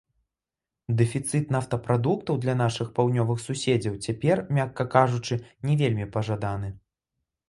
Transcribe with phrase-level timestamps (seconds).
[0.99, 5.37] Дэфіцыт нафтапрадуктаў для нашых паўднёвых суседзяў цяпер, мякка кажучы,
[5.71, 6.71] не вельмі пажаданы.